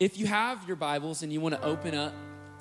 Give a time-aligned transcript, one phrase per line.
[0.00, 2.14] if you have your Bibles and you want to open up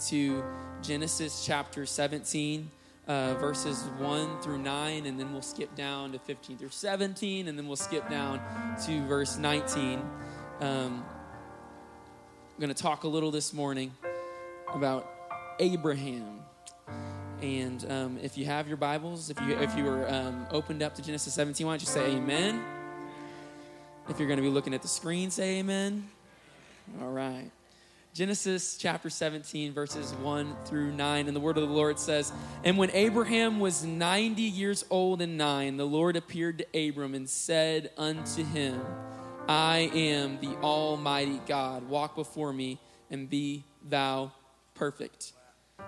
[0.08, 0.44] to
[0.82, 2.72] Genesis chapter 17,
[3.08, 7.58] uh, verses 1 through 9, and then we'll skip down to 15 through 17, and
[7.58, 8.42] then we'll skip down
[8.86, 10.00] to verse 19.
[10.62, 13.92] Um, I'm going to talk a little this morning
[14.74, 15.08] about
[15.60, 16.40] Abraham.
[17.44, 20.96] And um, if you have your Bibles, if you if you were um, opened up
[20.96, 22.64] to Genesis 17, why don't you say Amen?
[24.10, 26.10] If you're going to be looking at the screen, say Amen.
[27.02, 27.52] All right.
[28.14, 31.28] Genesis chapter 17, verses 1 through 9.
[31.28, 32.32] And the word of the Lord says,
[32.64, 37.30] And when Abraham was 90 years old and nine, the Lord appeared to Abram and
[37.30, 38.82] said unto him,
[39.48, 41.88] I am the Almighty God.
[41.88, 42.80] Walk before me
[43.12, 44.32] and be thou
[44.74, 45.34] perfect.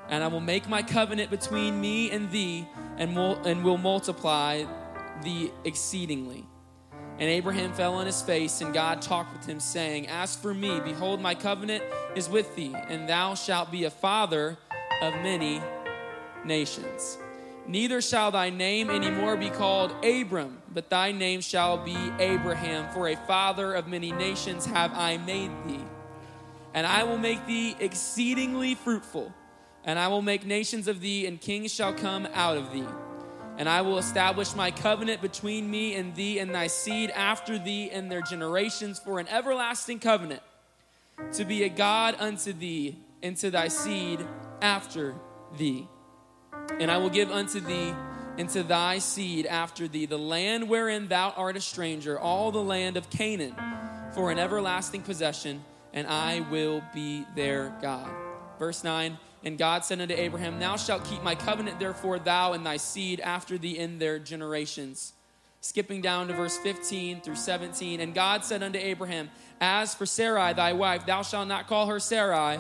[0.07, 4.65] And I will make my covenant between me and thee, and will, and will multiply
[5.23, 6.45] thee exceedingly.
[7.19, 10.79] And Abraham fell on his face, and God talked with him, saying, As for me,
[10.79, 11.83] behold, my covenant
[12.15, 14.57] is with thee, and thou shalt be a father
[15.01, 15.61] of many
[16.45, 17.17] nations.
[17.67, 22.91] Neither shall thy name any more be called Abram, but thy name shall be Abraham,
[22.93, 25.83] for a father of many nations have I made thee.
[26.73, 29.33] And I will make thee exceedingly fruitful,
[29.83, 32.87] and I will make nations of thee, and kings shall come out of thee.
[33.59, 37.91] And I will establish my covenant between me and thee and thy seed after thee
[37.91, 40.41] and their generations for an everlasting covenant,
[41.33, 44.25] to be a God unto thee and to thy seed
[44.61, 45.13] after
[45.57, 45.89] thee.
[46.79, 47.93] And I will give unto thee
[48.37, 52.63] and to thy seed after thee the land wherein thou art a stranger, all the
[52.63, 53.57] land of Canaan,
[54.13, 58.09] for an everlasting possession, and I will be their God.
[58.57, 62.65] Verse 9 And God said unto Abraham, Thou shalt keep my covenant, therefore, thou and
[62.65, 65.13] thy seed after thee in their generations.
[65.61, 67.99] Skipping down to verse 15 through 17.
[67.99, 69.29] And God said unto Abraham,
[69.59, 72.59] As for Sarai thy wife, thou shalt not call her Sarai,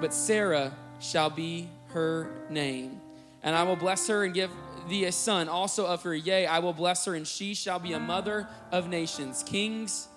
[0.00, 3.00] but Sarah shall be her name.
[3.42, 4.50] And I will bless her and give
[4.88, 6.14] thee a son also of her.
[6.14, 9.42] Yea, I will bless her, and she shall be a mother of nations.
[9.42, 10.08] Kings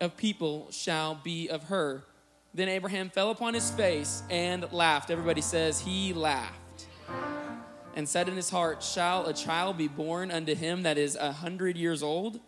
[0.00, 2.04] of people shall be of her.
[2.56, 5.10] Then Abraham fell upon his face and laughed.
[5.10, 6.86] Everybody says, He laughed.
[7.94, 11.32] And said in his heart, Shall a child be born unto him that is a
[11.32, 12.40] hundred years old?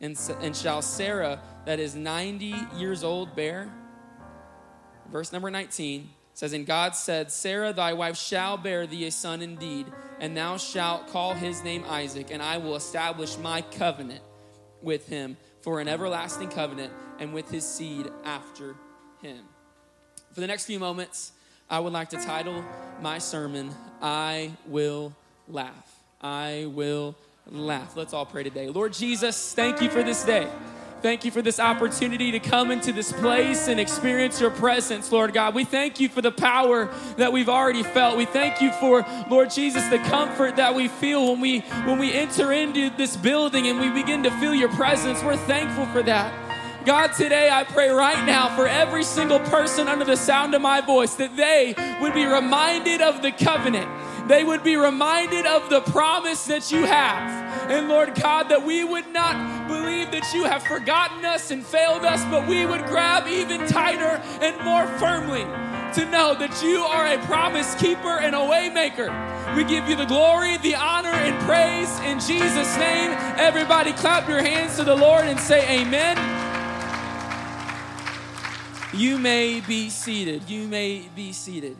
[0.00, 3.70] And, and shall Sarah, that is 90 years old, bear?
[5.12, 9.42] Verse number 19 says, And God said, Sarah, thy wife, shall bear thee a son
[9.42, 9.86] indeed,
[10.18, 14.22] and thou shalt call his name Isaac, and I will establish my covenant
[14.80, 18.76] with him for an everlasting covenant, and with his seed after
[19.22, 19.38] him.
[20.32, 21.32] For the next few moments,
[21.68, 22.64] I would like to title
[23.00, 25.14] my sermon, I Will
[25.48, 26.00] Laugh.
[26.20, 27.16] I Will
[27.50, 27.96] Laugh.
[27.96, 28.68] Let's all pray today.
[28.68, 30.48] Lord Jesus, thank you for this day.
[31.02, 35.34] Thank you for this opportunity to come into this place and experience your presence, Lord
[35.34, 35.54] God.
[35.54, 38.16] We thank you for the power that we've already felt.
[38.16, 42.12] We thank you for, Lord Jesus, the comfort that we feel when we when we
[42.12, 45.22] enter into this building and we begin to feel your presence.
[45.22, 46.45] We're thankful for that.
[46.86, 50.80] God, today I pray right now for every single person under the sound of my
[50.80, 53.90] voice that they would be reminded of the covenant.
[54.28, 57.68] They would be reminded of the promise that you have.
[57.68, 62.04] And Lord God, that we would not believe that you have forgotten us and failed
[62.04, 65.42] us, but we would grab even tighter and more firmly
[65.94, 69.10] to know that you are a promise keeper and a waymaker.
[69.56, 73.10] We give you the glory, the honor, and praise in Jesus' name.
[73.38, 76.45] Everybody clap your hands to the Lord and say amen.
[78.96, 80.48] You may be seated.
[80.48, 81.76] You may be seated.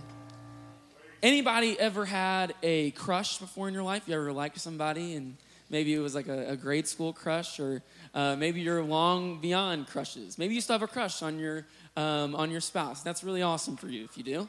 [1.23, 4.03] Anybody ever had a crush before in your life?
[4.07, 5.39] You ever liked somebody and
[5.71, 7.81] maybe it was like a, a grade school crush or
[8.13, 10.37] uh, maybe you're long beyond crushes.
[10.37, 11.65] Maybe you still have a crush on your,
[11.97, 13.03] um, on your spouse.
[13.03, 14.49] That's really awesome for you if you do.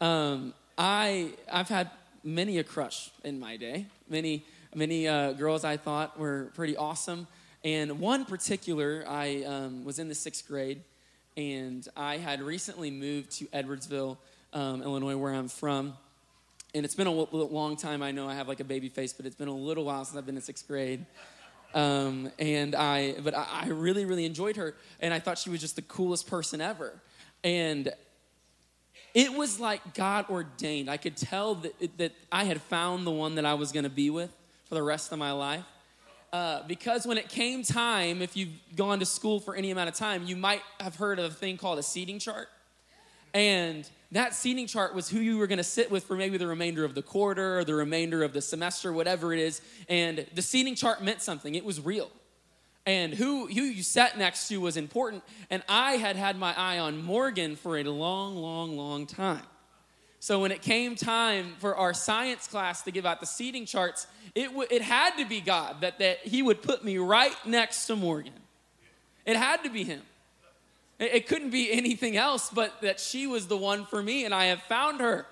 [0.00, 1.90] Um, I, I've had
[2.22, 3.86] many a crush in my day.
[4.08, 4.44] Many,
[4.76, 7.26] many uh, girls I thought were pretty awesome.
[7.64, 10.82] And one particular, I um, was in the sixth grade
[11.36, 14.16] and I had recently moved to Edwardsville,
[14.52, 15.96] um, Illinois, where I'm from.
[16.74, 18.02] And it's been a long time.
[18.02, 20.18] I know I have like a baby face, but it's been a little while since
[20.18, 21.06] I've been in sixth grade.
[21.74, 25.60] Um, and I, but I, I really, really enjoyed her, and I thought she was
[25.60, 27.00] just the coolest person ever.
[27.44, 27.92] And
[29.14, 30.90] it was like God ordained.
[30.90, 33.90] I could tell that, that I had found the one that I was going to
[33.90, 34.34] be with
[34.66, 35.64] for the rest of my life.
[36.32, 39.94] Uh, because when it came time, if you've gone to school for any amount of
[39.94, 42.48] time, you might have heard of a thing called a seating chart.
[43.32, 46.46] And that seating chart was who you were going to sit with for maybe the
[46.46, 49.60] remainder of the quarter or the remainder of the semester, whatever it is.
[49.88, 52.10] And the seating chart meant something, it was real.
[52.86, 55.24] And who, who you sat next to was important.
[55.50, 59.42] And I had had my eye on Morgan for a long, long, long time.
[60.20, 64.06] So when it came time for our science class to give out the seating charts,
[64.34, 67.86] it, w- it had to be God that, that He would put me right next
[67.86, 68.32] to Morgan.
[69.24, 70.02] It had to be Him.
[70.98, 74.34] It, it couldn't be anything else but that she was the one for me, and
[74.34, 75.26] I have found her.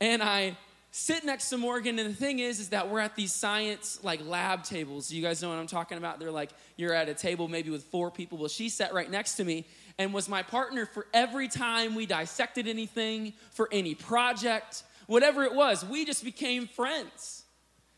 [0.00, 0.56] And I
[0.90, 4.24] sit next to Morgan, and the thing is, is that we're at these science like
[4.26, 5.10] lab tables.
[5.10, 6.20] You guys know what I'm talking about?
[6.20, 8.38] They're like you're at a table maybe with four people.
[8.38, 9.64] Well, she sat right next to me
[10.02, 15.54] and was my partner for every time we dissected anything, for any project, whatever it
[15.54, 15.84] was.
[15.84, 17.44] We just became friends.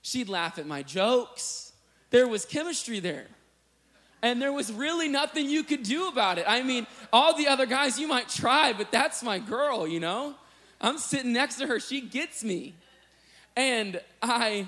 [0.03, 1.73] She'd laugh at my jokes.
[2.11, 3.27] There was chemistry there.
[4.21, 6.45] And there was really nothing you could do about it.
[6.47, 10.35] I mean, all the other guys you might try, but that's my girl, you know?
[10.81, 11.81] I'm sitting next to her.
[11.81, 12.75] She gets me.
[13.57, 14.67] And I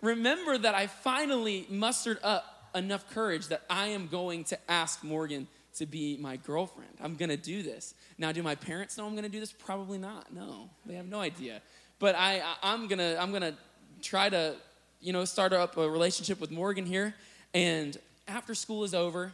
[0.00, 5.46] remember that I finally mustered up enough courage that I am going to ask Morgan
[5.74, 6.92] to be my girlfriend.
[7.02, 7.94] I'm going to do this.
[8.18, 9.52] Now, do my parents know I'm going to do this?
[9.52, 10.32] Probably not.
[10.32, 11.60] No, they have no idea.
[11.98, 13.54] But I, I'm going to, I'm going to
[14.02, 14.56] try to,
[15.00, 17.14] you know, start up a relationship with Morgan here.
[17.52, 17.96] And
[18.28, 19.32] after school is over,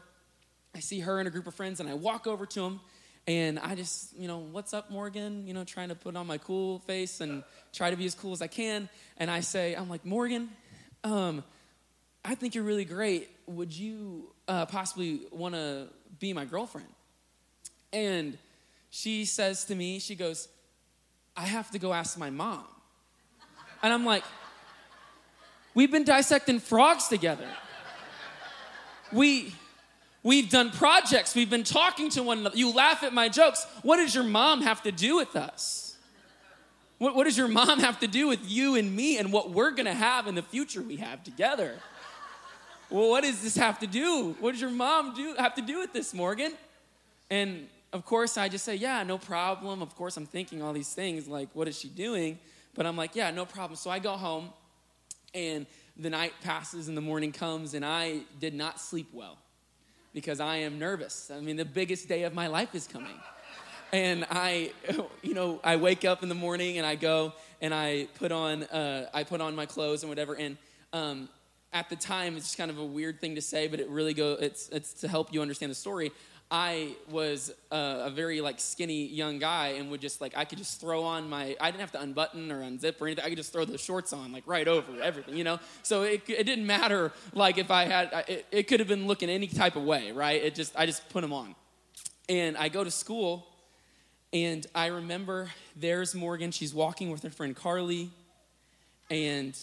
[0.75, 2.81] I see her and a group of friends, and I walk over to them
[3.27, 5.47] and I just, you know, what's up, Morgan?
[5.47, 8.33] You know, trying to put on my cool face and try to be as cool
[8.33, 8.89] as I can.
[9.19, 10.49] And I say, I'm like, Morgan,
[11.05, 11.45] um,
[12.25, 13.29] I think you're really great.
[13.47, 15.89] Would you uh, possibly want to
[16.20, 16.88] be my girlfriend?
[17.93, 18.38] And
[18.90, 20.49] she says to me, she goes,
[21.37, 22.64] I have to go ask my mom.
[23.82, 24.25] And I'm like,
[25.75, 27.49] we've been dissecting frogs together.
[29.12, 29.55] We
[30.22, 31.34] We've done projects.
[31.34, 32.56] We've been talking to one another.
[32.56, 33.67] You laugh at my jokes.
[33.82, 35.96] What does your mom have to do with us?
[36.99, 39.70] What, what does your mom have to do with you and me and what we're
[39.87, 41.76] to have in the future we have together?
[42.91, 44.35] Well, what does this have to do?
[44.41, 46.53] What does your mom do have to do with this, Morgan?
[47.31, 49.81] And of course, I just say, yeah, no problem.
[49.81, 52.41] Of course, I'm thinking all these things like, what is she doing?
[52.75, 53.77] But I'm like, yeah, no problem.
[53.77, 54.51] So I go home,
[55.35, 55.67] and
[55.97, 59.39] the night passes, and the morning comes, and I did not sleep well
[60.13, 61.31] because I am nervous.
[61.33, 63.15] I mean, the biggest day of my life is coming.
[63.93, 64.73] And I,
[65.23, 68.65] you know, I wake up in the morning and I go and I put on,
[68.65, 70.35] uh, I put on my clothes and whatever.
[70.35, 70.57] And
[70.93, 71.29] um,
[71.72, 74.14] at the time, it's just kind of a weird thing to say, but it really
[74.14, 74.32] go.
[74.32, 76.12] It's it's to help you understand the story.
[76.52, 77.76] I was a,
[78.06, 81.28] a, very like skinny young guy and would just like I could just throw on
[81.28, 83.78] my I didn't have to unbutton or unzip or anything I could just throw the
[83.78, 87.70] shorts on like right over everything you know so it, it didn't matter like if
[87.70, 90.76] I had it, it could have been looking any type of way right it just
[90.76, 91.55] I just put them on
[92.28, 93.46] and I go to school
[94.32, 98.11] and I remember there's Morgan she's walking with her friend Carly
[99.08, 99.56] and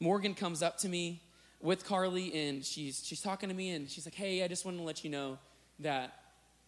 [0.00, 1.20] Morgan comes up to me
[1.60, 4.78] with Carly and she's she's talking to me and she's like hey I just wanted
[4.78, 5.38] to let you know
[5.80, 6.14] that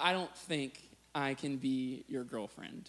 [0.01, 0.81] I don't think
[1.15, 2.89] I can be your girlfriend.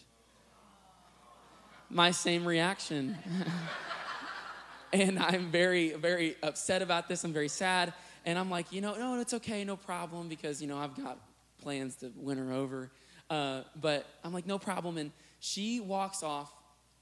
[1.89, 3.18] My same reaction.
[4.94, 7.24] and I'm very, very upset about this.
[7.24, 7.94] I'm very sad.
[8.25, 11.18] And I'm like, you know, no, it's okay, no problem, because, you know, I've got
[11.62, 12.92] plans to win her over.
[13.30, 14.98] Uh, but I'm like, no problem.
[14.98, 16.51] And she walks off,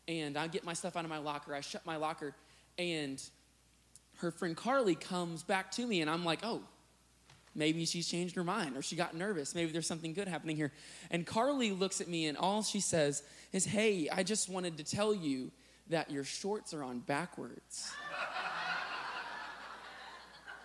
[0.07, 1.53] and I get my stuff out of my locker.
[1.53, 2.33] I shut my locker,
[2.77, 3.21] and
[4.21, 6.61] her friend Carly comes back to me, and I'm like, oh,
[7.55, 9.55] Maybe she's changed her mind or she got nervous.
[9.55, 10.71] Maybe there's something good happening here.
[11.11, 14.83] And Carly looks at me and all she says is, Hey, I just wanted to
[14.83, 15.51] tell you
[15.89, 17.91] that your shorts are on backwards.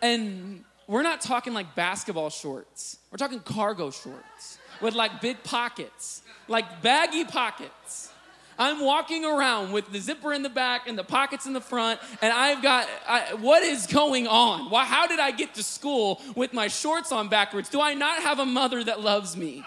[0.02, 6.22] and we're not talking like basketball shorts, we're talking cargo shorts with like big pockets,
[6.46, 8.10] like baggy pockets.
[8.58, 12.00] I'm walking around with the zipper in the back and the pockets in the front,
[12.22, 14.70] and I've got I, what is going on?
[14.70, 17.68] Why, how did I get to school with my shorts on backwards?
[17.68, 19.64] Do I not have a mother that loves me?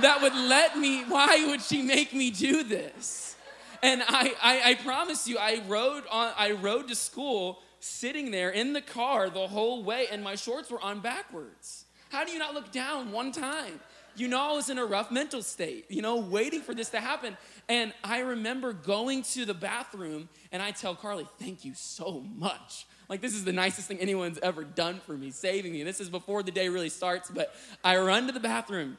[0.00, 3.36] That would let me, why would she make me do this?
[3.82, 8.50] And I, I, I promise you, I rode on, I rode to school sitting there
[8.50, 11.84] in the car the whole way, and my shorts were on backwards.
[12.10, 13.80] How do you not look down one time?
[14.16, 17.00] You know, I was in a rough mental state, you know, waiting for this to
[17.00, 17.36] happen.
[17.68, 22.86] And I remember going to the bathroom and I tell Carly, thank you so much.
[23.08, 25.82] Like, this is the nicest thing anyone's ever done for me, saving me.
[25.82, 27.54] This is before the day really starts, but
[27.84, 28.98] I run to the bathroom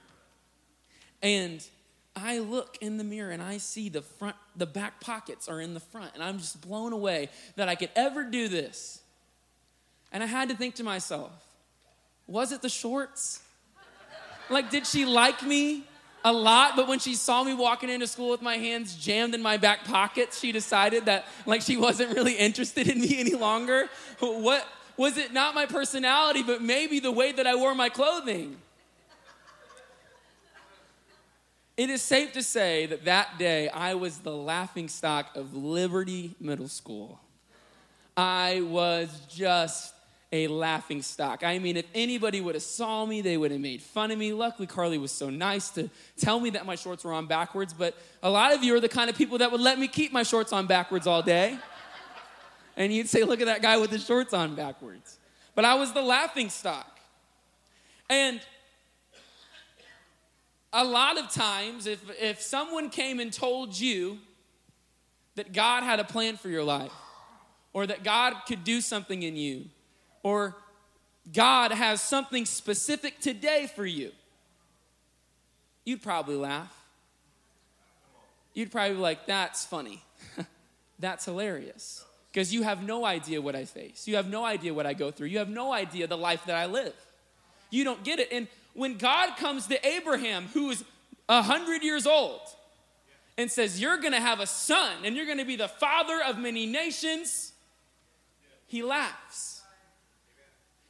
[1.21, 1.65] and
[2.15, 5.73] I look in the mirror and I see the front, the back pockets are in
[5.73, 9.01] the front, and I'm just blown away that I could ever do this.
[10.11, 11.31] And I had to think to myself,
[12.25, 13.41] was it the shorts?
[14.49, 15.83] Like, did she like me?
[16.25, 19.41] a lot, but when she saw me walking into school with my hands jammed in
[19.41, 23.87] my back pockets, she decided that like she wasn't really interested in me any longer.
[24.19, 28.57] What Was it not my personality, but maybe the way that I wore my clothing?
[31.77, 36.33] It is safe to say that that day I was the laughing stock of Liberty
[36.41, 37.19] Middle School.
[38.17, 39.93] I was just
[40.31, 41.43] a laughing stock.
[41.43, 44.33] I mean, if anybody would have saw me, they would have made fun of me.
[44.33, 47.95] Luckily, Carly was so nice to tell me that my shorts were on backwards, but
[48.21, 50.23] a lot of you are the kind of people that would let me keep my
[50.23, 51.57] shorts on backwards all day.
[52.75, 55.17] And you'd say, look at that guy with his shorts on backwards.
[55.55, 56.99] But I was the laughing stock.
[58.09, 58.41] And
[60.73, 64.19] a lot of times, if, if someone came and told you
[65.35, 66.91] that God had a plan for your life,
[67.73, 69.65] or that God could do something in you,
[70.23, 70.55] or
[71.31, 74.11] God has something specific today for you,
[75.83, 76.73] you'd probably laugh.
[78.53, 80.01] You'd probably be like, that's funny.
[80.99, 82.03] that's hilarious.
[82.31, 84.07] Because you have no idea what I face.
[84.07, 85.27] You have no idea what I go through.
[85.27, 86.93] You have no idea the life that I live.
[87.69, 88.29] You don't get it.
[88.31, 90.83] And when God comes to Abraham, who is
[91.27, 92.41] 100 years old,
[93.37, 96.65] and says, You're gonna have a son, and you're gonna be the father of many
[96.65, 97.53] nations,
[98.65, 99.56] he laughs.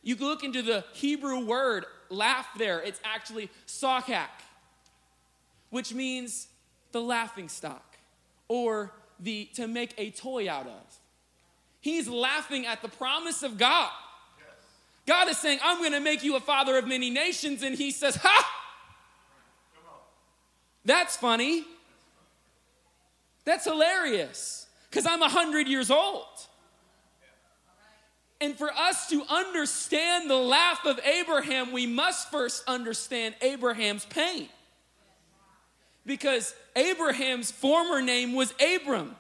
[0.08, 4.30] You can look into the Hebrew word laugh there, it's actually sakak,
[5.70, 6.48] which means
[6.94, 7.98] the laughing stock
[8.48, 10.98] or the to make a toy out of.
[11.82, 13.92] He's laughing at the promise of God.
[15.06, 17.62] God is saying, I'm going to make you a father of many nations.
[17.62, 18.54] And he says, Ha!
[20.86, 21.66] That's funny.
[23.44, 26.24] That's hilarious because I'm 100 years old.
[28.40, 34.48] And for us to understand the laugh of Abraham, we must first understand Abraham's pain.
[36.06, 39.16] Because Abraham's former name was Abram.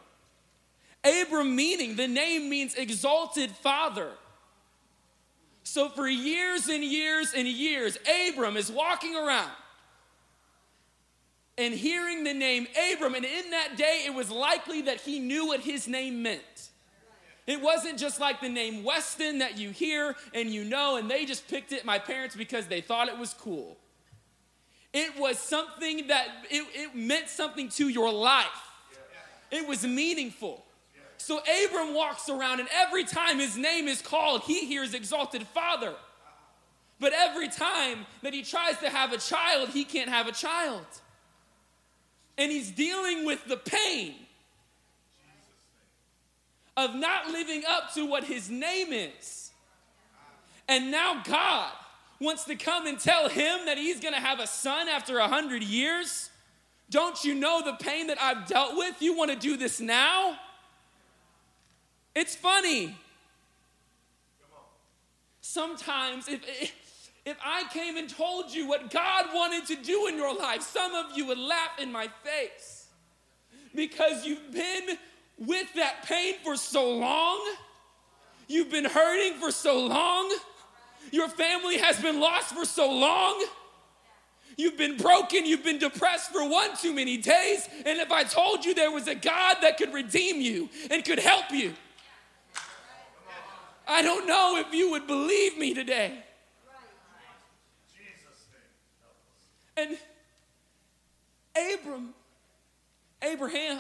[1.03, 4.09] Abram meaning, the name means exalted father.
[5.63, 7.97] So for years and years and years,
[8.29, 9.51] Abram is walking around
[11.57, 13.15] and hearing the name Abram.
[13.15, 16.69] And in that day, it was likely that he knew what his name meant.
[17.47, 21.25] It wasn't just like the name Westin that you hear and you know, and they
[21.25, 23.77] just picked it, my parents, because they thought it was cool.
[24.93, 28.47] It was something that it, it meant something to your life,
[29.49, 30.63] it was meaningful.
[31.19, 35.93] So Abram walks around, and every time his name is called, he hears exalted father.
[36.99, 40.85] But every time that he tries to have a child, he can't have a child.
[42.37, 44.13] And he's dealing with the pain
[46.77, 49.51] of not living up to what his name is.
[50.69, 51.71] And now God
[52.21, 55.63] wants to come and tell him that he's gonna have a son after a hundred
[55.63, 56.29] years.
[56.89, 59.01] Don't you know the pain that I've dealt with?
[59.01, 60.37] You wanna do this now?
[62.15, 62.95] It's funny.
[65.41, 66.41] Sometimes, if,
[67.25, 70.93] if I came and told you what God wanted to do in your life, some
[70.93, 72.87] of you would laugh in my face
[73.73, 74.97] because you've been
[75.37, 77.39] with that pain for so long.
[78.47, 80.35] You've been hurting for so long.
[81.11, 83.45] Your family has been lost for so long.
[84.57, 87.69] You've been broken, you've been depressed for one too many days.
[87.85, 91.19] And if I told you there was a God that could redeem you and could
[91.19, 91.73] help you,
[93.87, 96.11] I don't know if you would believe me today.
[99.77, 99.95] And
[101.55, 102.15] Abram,
[103.21, 103.79] Abraham,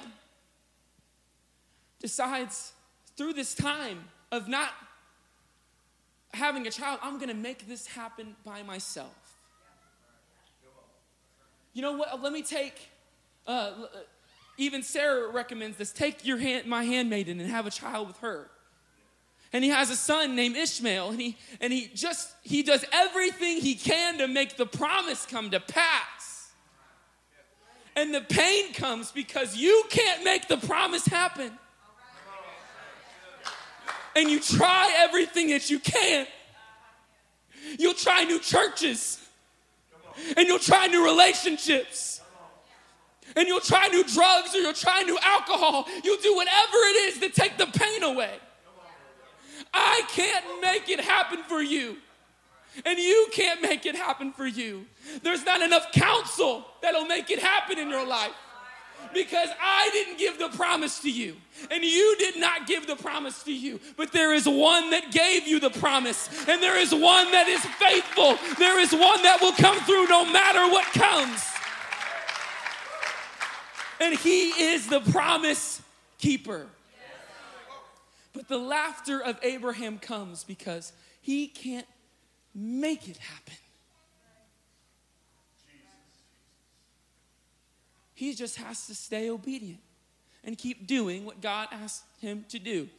[1.99, 2.73] decides
[3.15, 4.69] through this time of not
[6.33, 9.37] having a child, I'm going to make this happen by myself.
[11.73, 12.21] You know what?
[12.21, 12.89] Let me take,
[13.45, 13.71] uh,
[14.57, 18.49] even Sarah recommends this take your hand, my handmaiden and have a child with her
[19.53, 23.61] and he has a son named Ishmael and he and he just he does everything
[23.61, 26.51] he can to make the promise come to pass.
[27.95, 31.51] And the pain comes because you can't make the promise happen.
[34.17, 36.25] And you try everything that you can.
[37.77, 39.23] You'll try new churches.
[40.35, 42.19] And you'll try new relationships.
[43.35, 45.85] And you'll try new drugs or you'll try new alcohol.
[46.03, 48.33] You'll do whatever it is to take the pain away.
[49.71, 51.97] I can't make it happen for you.
[52.87, 54.87] And you can't make it happen for you.
[55.21, 58.33] There's not enough counsel that'll make it happen in your life
[59.13, 61.35] because I didn't give the promise to you,
[61.71, 63.79] and you did not give the promise to you.
[63.95, 67.61] But there is one that gave you the promise, and there is one that is
[67.61, 68.37] faithful.
[68.57, 71.43] There is one that will come through no matter what comes.
[73.99, 75.81] And he is the promise
[76.19, 76.67] keeper.
[78.33, 81.87] But the laughter of Abraham comes because he can't
[82.53, 83.55] make it happen.
[88.17, 89.79] He just has to stay obedient
[90.43, 92.89] and keep doing what God asked him to do.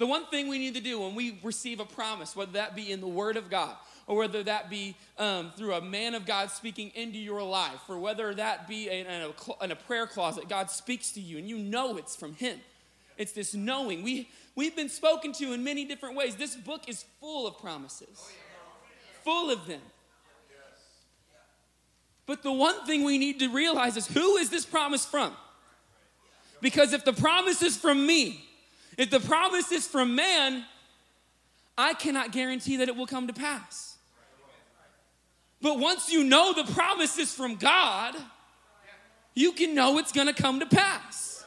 [0.00, 2.90] The one thing we need to do when we receive a promise, whether that be
[2.90, 3.76] in the Word of God,
[4.08, 8.00] or whether that be um, through a man of God speaking into your life, or
[8.00, 11.56] whether that be in a, in a prayer closet, God speaks to you and you
[11.56, 12.58] know it's from Him.
[13.16, 14.02] It's this knowing.
[14.02, 16.34] We, we've been spoken to in many different ways.
[16.34, 18.28] This book is full of promises,
[19.22, 19.82] full of them.
[22.28, 25.32] But the one thing we need to realize is who is this promise from?
[26.60, 28.44] Because if the promise is from me,
[28.98, 30.66] if the promise is from man,
[31.78, 33.96] I cannot guarantee that it will come to pass.
[35.62, 38.14] But once you know the promise is from God,
[39.34, 41.46] you can know it's gonna come to pass.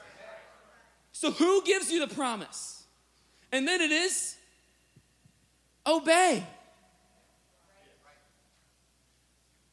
[1.12, 2.86] So, who gives you the promise?
[3.52, 4.36] And then it is
[5.86, 6.44] obey.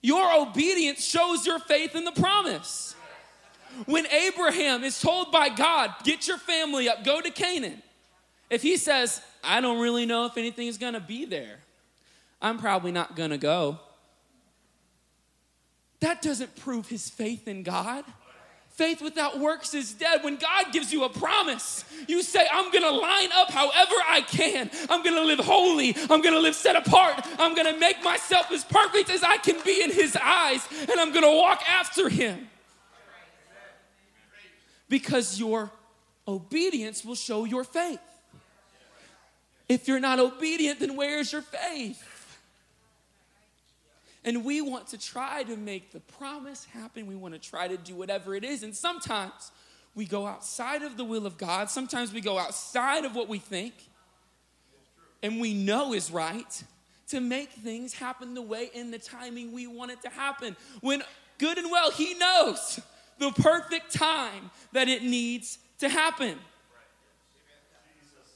[0.01, 2.95] Your obedience shows your faith in the promise.
[3.87, 7.83] When Abraham is told by God, get your family up, go to Canaan,
[8.51, 11.59] if he says, I don't really know if anything is gonna be there,
[12.41, 13.79] I'm probably not gonna go,
[16.01, 18.05] that doesn't prove his faith in God.
[18.79, 20.23] Faith without works is dead.
[20.23, 24.71] When God gives you a promise, you say, I'm gonna line up however I can.
[24.89, 25.97] I'm gonna live holy.
[26.09, 27.27] I'm gonna live set apart.
[27.41, 31.13] I'm gonna make myself as perfect as I can be in His eyes, and I'm
[31.13, 32.49] gonna walk after Him.
[34.89, 35.73] Because your
[36.29, 37.99] obedience will show your faith.
[39.69, 42.18] If you're not obedient, then where's your faith?
[44.25, 47.07] And we want to try to make the promise happen.
[47.07, 48.63] We want to try to do whatever it is.
[48.63, 49.53] And sometimes
[49.95, 51.71] we go outside of the will of God.
[51.71, 53.75] Sometimes we go outside of what we think
[55.23, 56.63] and we know is right
[57.09, 60.57] to make things happen the way in the timing we want it to happen.
[60.81, 61.03] When
[61.39, 62.81] good and well, He knows
[63.19, 66.39] the perfect time that it needs to happen.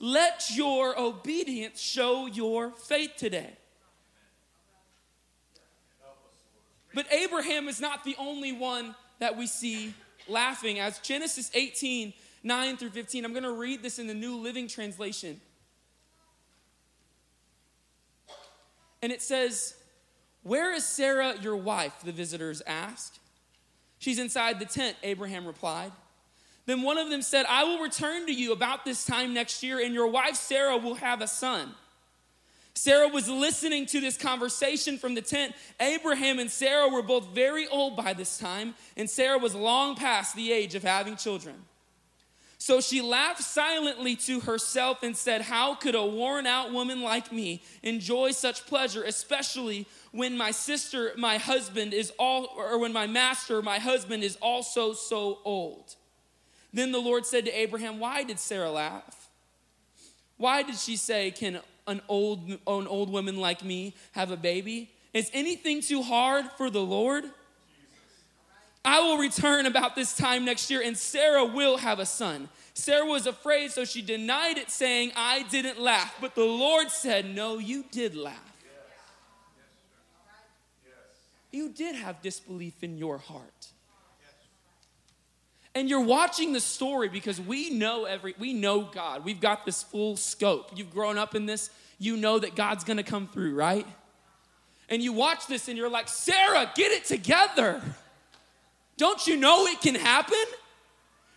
[0.00, 3.56] Let your obedience show your faith today.
[6.94, 9.94] But Abraham is not the only one that we see
[10.28, 10.78] laughing.
[10.78, 14.68] As Genesis 18, 9 through 15, I'm going to read this in the New Living
[14.68, 15.40] Translation.
[19.00, 19.74] And it says,
[20.42, 21.94] Where is Sarah, your wife?
[22.04, 23.18] The visitors asked.
[23.98, 25.92] She's inside the tent, Abraham replied.
[26.66, 29.80] Then one of them said, I will return to you about this time next year,
[29.80, 31.74] and your wife Sarah will have a son.
[32.74, 35.54] Sarah was listening to this conversation from the tent.
[35.78, 40.34] Abraham and Sarah were both very old by this time, and Sarah was long past
[40.34, 41.56] the age of having children.
[42.62, 47.32] So she laughed silently to herself and said, How could a worn out woman like
[47.32, 53.08] me enjoy such pleasure, especially when my sister, my husband, is all, or when my
[53.08, 55.96] master, my husband, is also so old?
[56.72, 59.28] Then the Lord said to Abraham, Why did Sarah laugh?
[60.36, 64.90] Why did she say, Can an old, an old woman like me have a baby?
[65.12, 67.24] Is anything too hard for the Lord?
[68.84, 72.48] I will return about this time next year, and Sarah will have a son.
[72.74, 76.16] Sarah was afraid, so she denied it, saying, I didn't laugh.
[76.20, 78.36] But the Lord said, No, you did laugh.
[81.52, 83.71] You did have disbelief in your heart.
[85.74, 89.24] And you're watching the story because we know every we know God.
[89.24, 90.70] We've got this full scope.
[90.76, 93.86] You've grown up in this, you know that God's going to come through, right?
[94.90, 97.80] And you watch this and you're like, "Sarah, get it together."
[98.98, 100.44] Don't you know it can happen?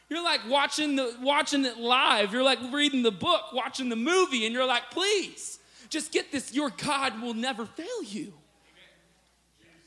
[0.09, 2.33] You're like watching the watching it live.
[2.33, 6.53] You're like reading the book, watching the movie and you're like, "Please, just get this.
[6.53, 8.33] Your God will never fail you."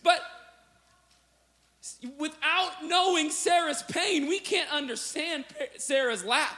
[0.02, 0.22] But
[2.18, 5.44] without knowing Sarah's pain, we can't understand
[5.76, 6.56] Sarah's laugh.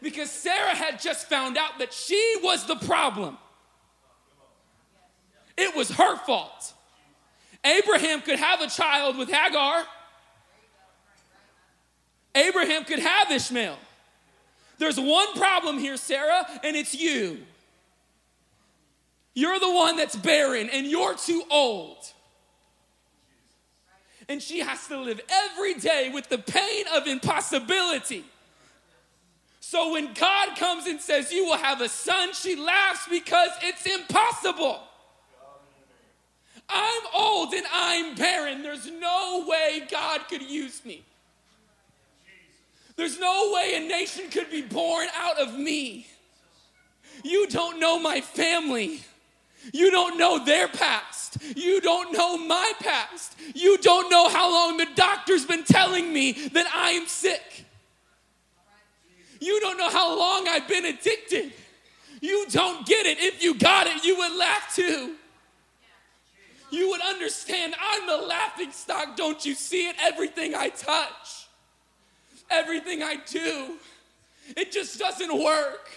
[0.00, 3.36] Because Sarah had just found out that she was the problem.
[5.56, 6.72] It was her fault.
[7.64, 9.84] Abraham could have a child with Hagar.
[12.34, 13.76] Abraham could have Ishmael.
[14.78, 17.38] There's one problem here, Sarah, and it's you.
[19.34, 22.12] You're the one that's barren and you're too old
[24.28, 28.24] and she has to live every day with the pain of impossibility.
[29.60, 33.86] So when God comes and says, You will have a son, she laughs because it's
[33.86, 34.80] impossible.
[36.68, 38.62] I'm old and I'm barren.
[38.62, 41.02] There's no way God could use me.
[42.96, 46.06] There's no way a nation could be born out of me.
[47.24, 49.00] You don't know my family.
[49.72, 51.17] You don't know their past.
[51.56, 53.36] You don't know my past.
[53.54, 57.64] You don't know how long the doctor's been telling me that I am sick.
[59.40, 61.52] You don't know how long I've been addicted.
[62.20, 63.18] You don't get it.
[63.20, 65.14] If you got it, you would laugh too.
[66.70, 69.16] You would understand I'm the laughing stock.
[69.16, 69.96] Don't you see it?
[70.00, 71.46] Everything I touch,
[72.50, 73.76] everything I do,
[74.56, 75.88] it just doesn't work.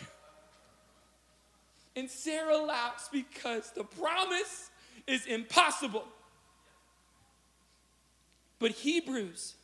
[1.95, 4.70] And Sarah laughs because the promise
[5.11, 6.05] is impossible.
[8.59, 9.55] But Hebrews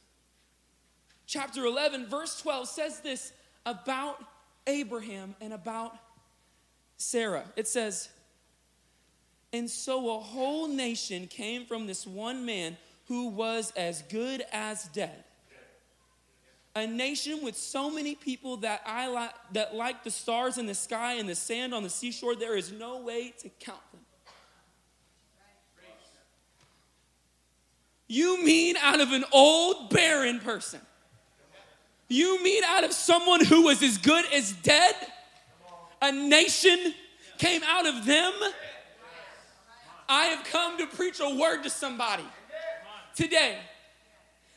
[1.27, 3.31] chapter 11, verse 12 says this
[3.65, 4.17] about
[4.65, 5.95] Abraham and about
[6.97, 7.45] Sarah.
[7.55, 8.09] It says,
[9.53, 14.85] And so a whole nation came from this one man who was as good as
[14.85, 15.23] dead.
[16.75, 20.75] A nation with so many people that I like that like the stars in the
[20.75, 24.01] sky and the sand on the seashore, there is no way to count them.
[28.07, 30.79] You mean out of an old barren person?
[32.07, 34.95] You mean out of someone who was as good as dead?
[36.01, 36.93] A nation
[37.37, 38.33] came out of them?
[40.07, 42.23] I have come to preach a word to somebody
[43.13, 43.57] today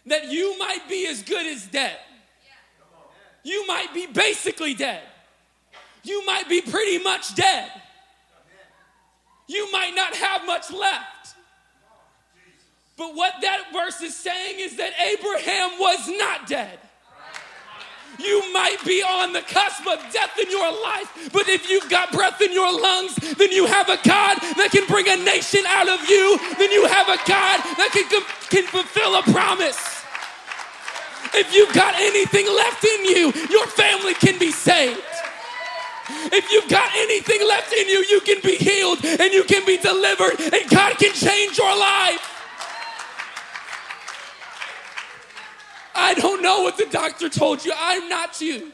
[0.07, 1.97] that you might be as good as dead.
[3.43, 5.03] You might be basically dead.
[6.05, 7.71] You might be pretty much dead.
[9.49, 11.35] You might not have much left.
[13.01, 16.79] But what that verse is saying is that Abraham was not dead.
[18.19, 22.13] You might be on the cusp of death in your life, but if you've got
[22.13, 25.89] breath in your lungs, then you have a God that can bring a nation out
[25.89, 26.37] of you.
[26.59, 28.05] Then you have a God that can,
[28.53, 29.81] can fulfill a promise.
[31.33, 35.01] If you've got anything left in you, your family can be saved.
[36.37, 39.79] If you've got anything left in you, you can be healed and you can be
[39.79, 42.40] delivered, and God can change your life.
[46.01, 47.73] I don't know what the doctor told you.
[47.77, 48.73] I'm not you.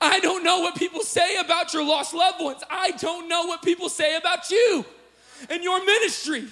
[0.00, 2.62] I don't know what people say about your lost loved ones.
[2.70, 4.86] I don't know what people say about you
[5.50, 6.48] and your ministry.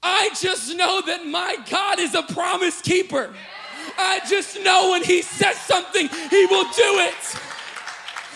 [0.00, 3.34] I just know that my God is a promise keeper.
[3.98, 7.38] I just know when He says something, He will do it.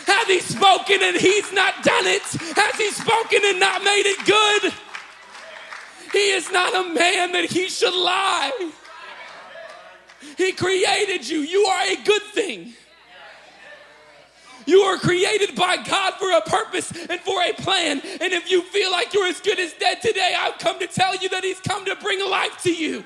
[0.07, 2.23] Has He spoken and He's not done it?
[2.57, 4.73] Has He spoken and not made it good?
[6.13, 8.71] He is not a man that he should lie.
[10.37, 11.41] He created you.
[11.41, 12.75] You are a good thing.
[14.67, 18.01] You are created by God for a purpose and for a plan.
[18.21, 21.17] And if you feel like you're as good as dead today, I've come to tell
[21.17, 23.05] you that He's come to bring life to you.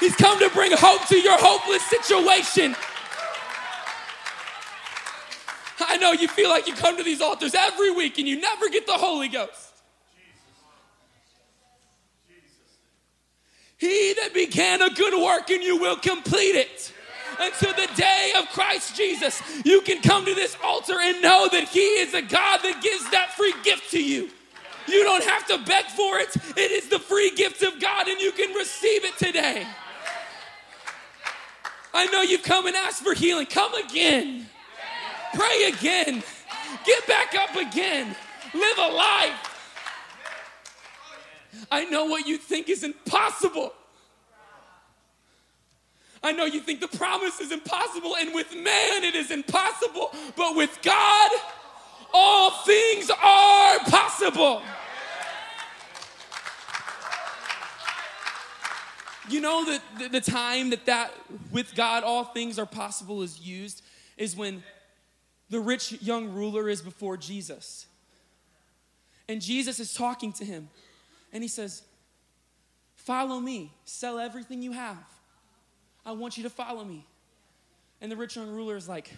[0.00, 2.74] He's come to bring hope to your hopeless situation.
[5.80, 8.68] I know you feel like you come to these altars every week and you never
[8.68, 9.71] get the Holy Ghost.
[13.82, 16.92] He that began a good work in you will complete it.
[17.40, 21.64] Until the day of Christ Jesus, you can come to this altar and know that
[21.64, 24.30] He is a God that gives that free gift to you.
[24.86, 28.20] You don't have to beg for it, it is the free gift of God, and
[28.20, 29.66] you can receive it today.
[31.92, 33.46] I know you've come and asked for healing.
[33.46, 34.46] Come again.
[35.34, 36.22] Pray again.
[36.86, 38.14] Get back up again.
[38.54, 39.51] Live a life.
[41.70, 43.72] I know what you think is impossible.
[46.22, 50.54] I know you think the promise is impossible, and with man it is impossible, but
[50.56, 51.30] with God,
[52.14, 54.62] all things are possible.
[59.28, 61.12] You know that the, time that that
[61.50, 63.82] with God all things are possible is used
[64.16, 64.62] is when
[65.48, 67.86] the rich young ruler is before Jesus.
[69.28, 70.68] And Jesus is talking to him.
[71.32, 71.82] And he says,
[72.96, 75.04] Follow me, sell everything you have.
[76.04, 77.06] I want you to follow me.
[78.00, 79.10] And the rich young ruler is like,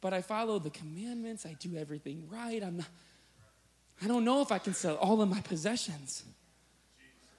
[0.00, 2.62] But I follow the commandments, I do everything right.
[2.62, 2.86] I'm not,
[4.02, 6.24] I don't know if I can sell all of my possessions.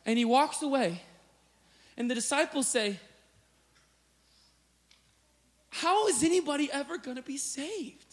[0.05, 1.01] And he walks away.
[1.97, 2.99] And the disciples say,
[5.69, 8.04] How is anybody ever going to be saved?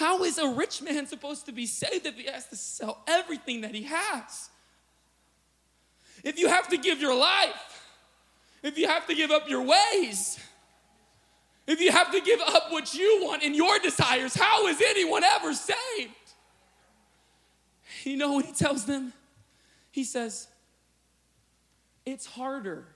[0.00, 3.60] How is a rich man supposed to be saved if he has to sell everything
[3.60, 4.48] that he has?
[6.24, 7.86] If you have to give your life,
[8.62, 10.40] if you have to give up your ways,
[11.66, 15.22] if you have to give up what you want and your desires, how is anyone
[15.22, 16.14] ever saved?
[18.04, 19.12] You know what he tells them?
[19.90, 20.48] He says,
[22.06, 22.86] It's harder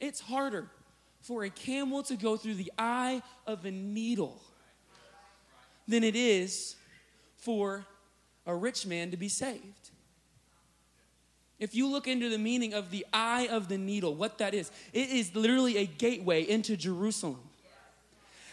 [0.00, 0.68] It's harder
[1.20, 4.42] for a camel to go through the eye of a needle
[5.86, 6.76] than it is
[7.36, 7.84] for
[8.46, 9.90] a rich man to be saved.
[11.58, 14.70] If you look into the meaning of the eye of the needle, what that is,
[14.92, 17.40] it is literally a gateway into Jerusalem.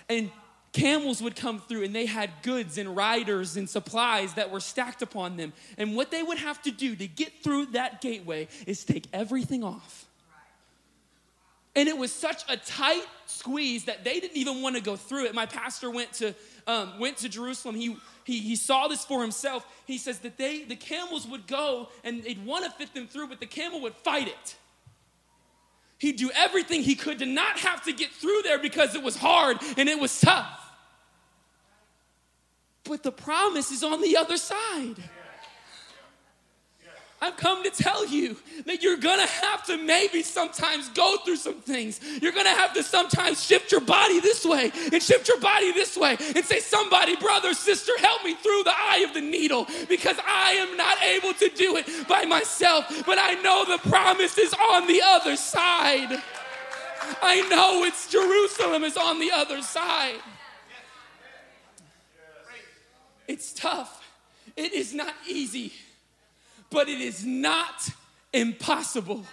[0.08, 0.30] And
[0.72, 5.02] camels would come through and they had goods and riders and supplies that were stacked
[5.02, 5.54] upon them.
[5.78, 9.64] And what they would have to do to get through that gateway is take everything
[9.64, 10.06] off.
[11.76, 15.26] And it was such a tight squeeze that they didn't even want to go through
[15.26, 15.34] it.
[15.34, 16.36] My pastor went to
[16.68, 17.76] um, went to Jerusalem.
[17.76, 19.66] He, he he saw this for himself.
[19.86, 23.28] He says that they the camels would go and they'd want to fit them through,
[23.28, 24.56] but the camel would fight it.
[25.98, 29.16] He'd do everything he could to not have to get through there because it was
[29.16, 30.60] hard and it was tough.
[32.84, 34.96] But the promise is on the other side.
[37.24, 41.62] I've come to tell you that you're gonna have to maybe sometimes go through some
[41.62, 42.00] things.
[42.20, 45.96] You're gonna have to sometimes shift your body this way and shift your body this
[45.96, 50.18] way and say, Somebody, brother, sister, help me through the eye of the needle because
[50.26, 52.86] I am not able to do it by myself.
[53.06, 56.24] But I know the promise is on the other side.
[57.22, 60.22] I know it's Jerusalem is on the other side.
[63.28, 64.04] It's tough,
[64.58, 65.72] it is not easy
[66.72, 67.90] but it is not
[68.34, 69.24] impossible.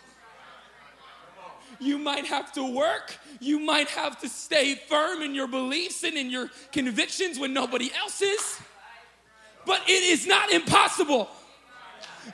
[1.81, 3.17] You might have to work.
[3.41, 7.91] You might have to stay firm in your beliefs and in your convictions when nobody
[7.97, 8.61] else is.
[9.65, 11.29] But it is not impossible.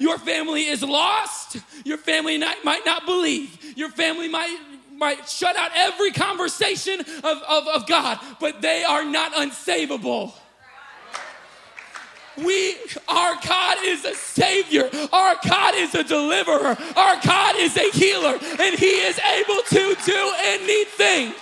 [0.01, 1.59] Your family is lost.
[1.85, 3.77] Your family might not believe.
[3.77, 4.57] Your family might,
[4.93, 10.33] might shut out every conversation of, of, of God, but they are not unsavable.
[12.37, 12.77] We,
[13.09, 14.91] our God is a savior.
[15.13, 16.77] Our God is a deliverer.
[16.97, 21.33] Our God is a healer, and He is able to do anything.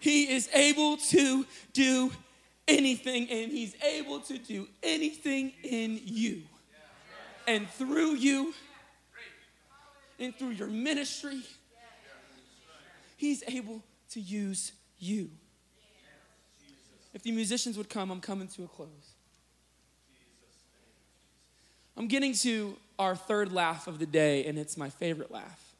[0.00, 2.10] He is able to do
[2.66, 6.42] anything, and He's able to do anything in you
[7.46, 8.52] and through you
[10.18, 11.40] and through your ministry
[13.18, 15.28] He's able to use you.
[17.12, 18.88] If the musicians would come, I'm coming to a close.
[21.96, 25.74] I'm getting to our third laugh of the day, and it's my favorite laugh.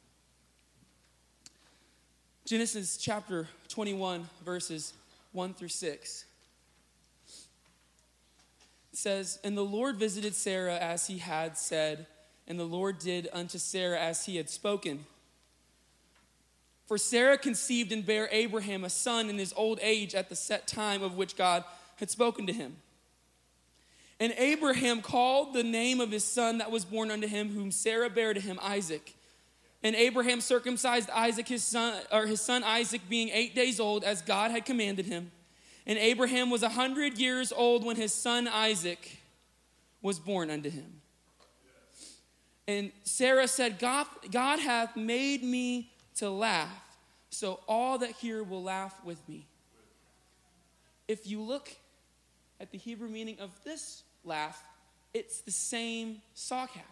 [2.44, 4.92] Genesis chapter 21, verses
[5.30, 6.24] 1 through 6.
[8.92, 12.08] It says, And the Lord visited Sarah as he had said,
[12.48, 15.04] and the Lord did unto Sarah as he had spoken.
[16.88, 20.66] For Sarah conceived and bare Abraham a son in his old age at the set
[20.66, 21.62] time of which God
[21.96, 22.76] had spoken to him.
[24.18, 28.08] And Abraham called the name of his son that was born unto him, whom Sarah
[28.08, 29.14] bare to him, Isaac.
[29.82, 34.22] And Abraham circumcised Isaac his son, or his son Isaac, being eight days old, as
[34.22, 35.30] God had commanded him.
[35.86, 39.18] And Abraham was a hundred years old when his son Isaac
[40.00, 41.02] was born unto him.
[42.66, 46.98] And Sarah said, God, God hath made me to laugh,
[47.30, 49.46] so all that hear will laugh with me.
[51.06, 51.70] If you look
[52.60, 54.62] at the Hebrew meaning of this laugh,
[55.14, 56.82] it's the same sakak.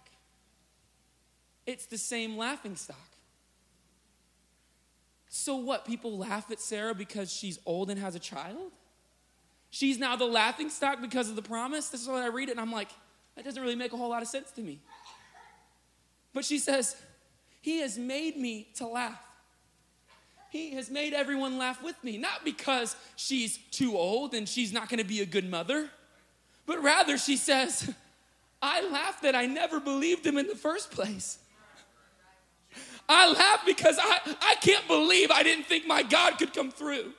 [1.67, 2.97] It's the same laughing stock.
[5.29, 5.85] So what?
[5.85, 8.73] People laugh at Sarah because she's old and has a child?
[9.71, 11.89] She's now the laughing stock because of the promise?
[11.89, 12.89] This is what I read it and I'm like,
[13.35, 14.81] that doesn't really make a whole lot of sense to me.
[16.33, 16.97] But she says,
[17.67, 19.21] He has made me to laugh.
[20.51, 24.89] He has made everyone laugh with me, not because she's too old and she's not
[24.89, 25.91] going to be a good mother,
[26.65, 27.93] but rather she says,
[28.63, 31.41] I laugh that I never believed him in the first place.
[33.09, 37.15] I laugh because I, I can't believe I didn't think my God could come through.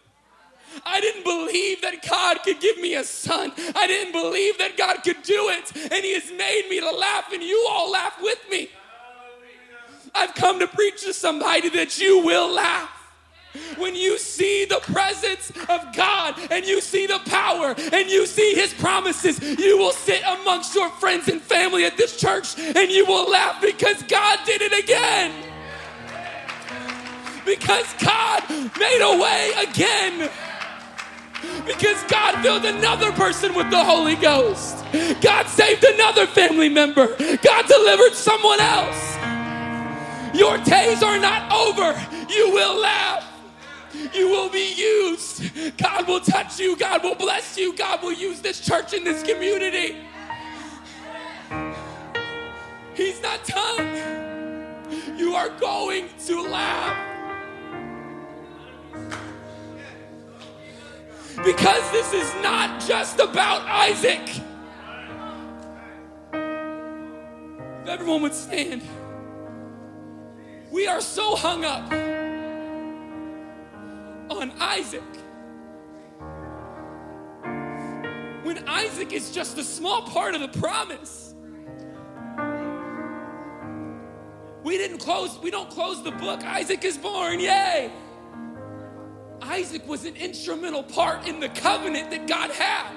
[0.86, 3.52] I didn't believe that God could give me a son.
[3.76, 5.76] I didn't believe that God could do it.
[5.92, 8.70] And He has made me to laugh, and you all laugh with me.
[10.18, 12.92] I've come to preach to somebody that you will laugh.
[13.78, 18.54] When you see the presence of God and you see the power and you see
[18.54, 23.06] His promises, you will sit amongst your friends and family at this church and you
[23.06, 25.32] will laugh because God did it again.
[27.46, 28.44] Because God
[28.78, 30.30] made a way again.
[31.66, 34.84] Because God filled another person with the Holy Ghost.
[35.22, 37.08] God saved another family member.
[37.42, 39.17] God delivered someone else.
[40.38, 42.00] Your days are not over.
[42.30, 43.26] You will laugh.
[44.14, 45.78] You will be used.
[45.78, 46.78] God will touch you.
[46.78, 47.76] God will bless you.
[47.76, 49.98] God will use this church and this community.
[52.94, 54.78] He's not done.
[55.18, 56.96] You are going to laugh.
[61.44, 64.30] Because this is not just about Isaac.
[67.82, 68.84] If everyone would stand.
[70.72, 71.92] We are so hung up
[74.30, 75.02] on Isaac.
[78.44, 81.34] When Isaac is just a small part of the promise.
[84.64, 86.44] We didn't close, we don't close the book.
[86.44, 87.92] Isaac is born, yay.
[89.42, 92.92] Isaac was an instrumental part in the covenant that God had.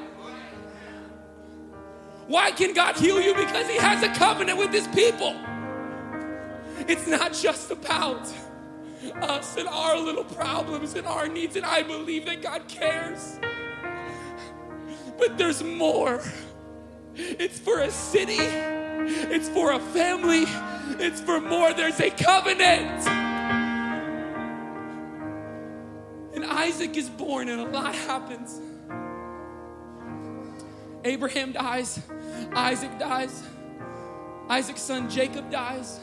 [2.26, 3.34] Why can God heal you?
[3.34, 5.34] Because He has a covenant with His people.
[6.88, 8.32] It's not just about
[9.22, 13.38] us and our little problems and our needs, and I believe that God cares.
[15.18, 16.22] But there's more.
[17.14, 20.44] It's for a city, it's for a family,
[21.04, 21.72] it's for more.
[21.72, 23.06] There's a covenant.
[26.34, 28.60] And Isaac is born, and a lot happens.
[31.04, 32.00] Abraham dies,
[32.54, 33.42] Isaac dies,
[34.48, 36.00] Isaac's son Jacob dies.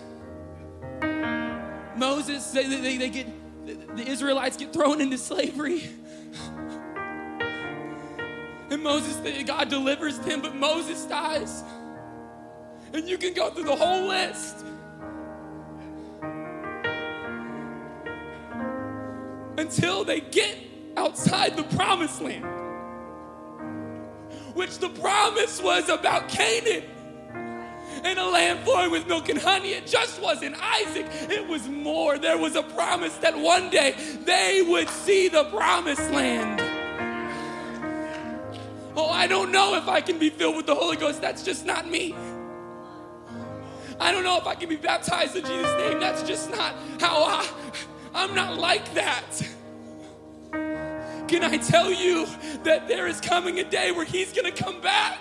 [1.98, 3.28] Moses, they, they, they get,
[3.96, 5.90] the Israelites get thrown into slavery.
[8.70, 11.64] And Moses, God delivers them, but Moses dies.
[12.94, 14.66] And you can go through the whole list.
[19.58, 20.58] Until they get
[20.96, 22.46] outside the promised land,
[24.54, 26.84] which the promise was about Canaan
[28.08, 29.70] and a land flowing with milk and honey.
[29.70, 32.17] It just wasn't Isaac, it was more.
[32.17, 36.62] There was a promise that one day they would see the promised land.
[38.96, 41.22] Oh, I don't know if I can be filled with the Holy Ghost.
[41.22, 42.15] That's just not me.
[44.00, 46.00] I don't know if I can be baptized in Jesus' name.
[46.00, 47.48] That's just not how I,
[48.13, 49.41] I'm not like that.
[51.28, 52.26] Can I tell you
[52.63, 55.20] that there is coming a day where He's gonna come back?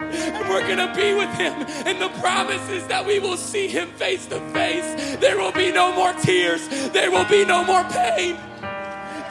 [0.00, 1.52] And we're going to be with him.
[1.86, 5.16] And the promise is that we will see him face to face.
[5.16, 8.36] There will be no more tears, there will be no more pain,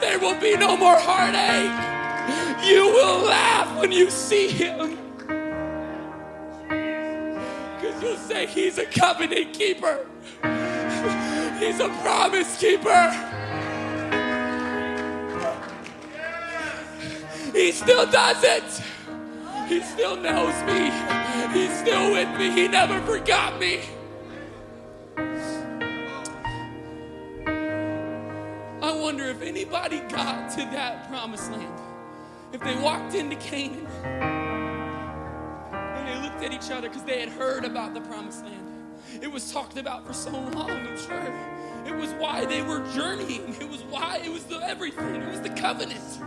[0.00, 1.96] there will be no more heartache.
[2.66, 4.98] You will laugh when you see him.
[6.68, 10.06] Because you'll say, He's a covenant keeper,
[11.58, 13.34] He's a promise keeper.
[17.52, 18.82] He still does it.
[19.68, 20.90] He still knows me.
[21.52, 22.50] He's still with me.
[22.50, 23.80] He never forgot me.
[28.80, 31.78] I wonder if anybody got to that promised land.
[32.52, 33.86] If they walked into Canaan
[35.74, 38.64] and they looked at each other because they had heard about the promised land.
[39.20, 41.34] It was talked about for so long, I'm sure.
[41.86, 43.54] It was why they were journeying.
[43.60, 45.16] It was why, it was the everything.
[45.16, 46.20] It was the covenant.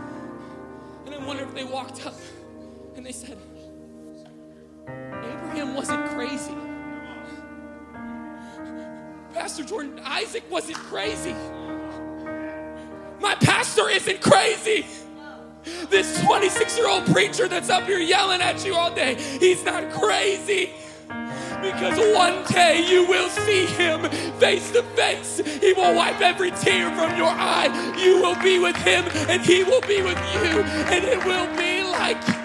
[1.06, 2.14] And I wonder if they walked up
[2.96, 3.38] and they said,
[4.86, 6.54] Abraham wasn't crazy.
[9.32, 11.34] Pastor Jordan, Isaac wasn't crazy.
[13.20, 14.86] My pastor isn't crazy.
[15.88, 19.90] This 26 year old preacher that's up here yelling at you all day, he's not
[19.92, 20.70] crazy.
[21.62, 25.40] Because one day you will see him face to face.
[25.60, 27.94] He will wipe every tear from your eye.
[27.96, 30.62] You will be with him, and he will be with you.
[30.90, 32.41] And it will be like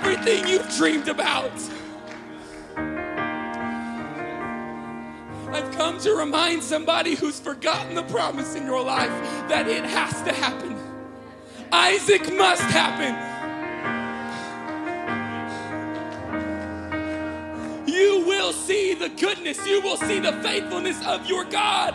[0.00, 1.52] everything you've dreamed about.
[5.50, 9.10] I've come to remind somebody who's forgotten the promise in your life
[9.48, 10.76] that it has to happen.
[11.72, 13.14] Isaac must happen.
[17.88, 21.94] You will see the goodness, you will see the faithfulness of your God.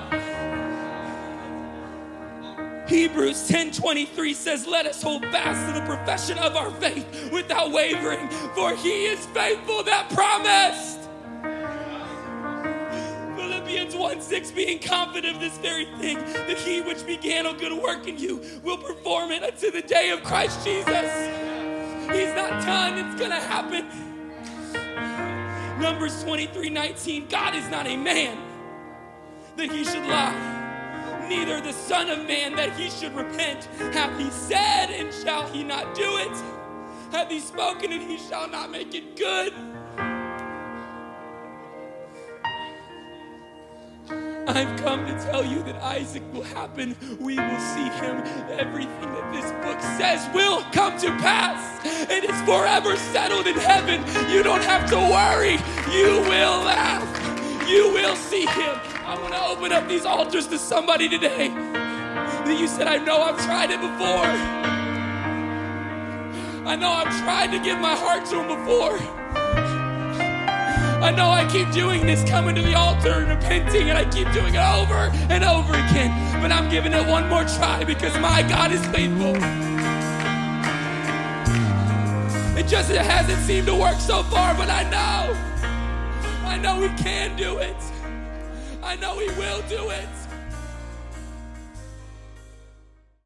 [2.94, 8.30] Hebrews 10:23 says, "Let us hold fast to the profession of our faith without wavering,
[8.54, 11.00] for he is faithful that promised."
[13.36, 17.74] Philippians 1 6, being confident of this very thing, that he which began a good
[17.74, 21.12] work in you will perform it unto the day of Christ Jesus.
[22.12, 23.88] He's not done, it's gonna happen.
[25.82, 28.38] Numbers 23 19, God is not a man
[29.56, 30.53] that he should lie
[31.30, 33.66] neither the Son of Man that he should repent.
[33.94, 36.36] Hath he said, and shall he not do it?
[37.12, 39.54] Hath he spoken, and he shall not make it good?
[44.48, 46.96] I've come to tell you that Isaac will happen.
[47.20, 48.24] We will see him.
[48.50, 51.86] Everything that this book says will come to pass.
[52.10, 54.02] It is forever settled in heaven.
[54.30, 55.58] You don't have to worry.
[55.92, 57.70] You will laugh.
[57.70, 58.93] you will see him.
[59.06, 63.22] I want to open up these altars to somebody today that you said, I know
[63.22, 64.26] I've tried it before.
[66.66, 68.98] I know I've tried to give my heart to him before.
[71.04, 74.32] I know I keep doing this, coming to the altar and repenting, and I keep
[74.32, 76.42] doing it over and over again.
[76.42, 79.36] But I'm giving it one more try because my God is faithful.
[82.58, 86.48] It just it hasn't seemed to work so far, but I know.
[86.48, 87.76] I know we can do it.
[88.84, 90.23] I know He will do it.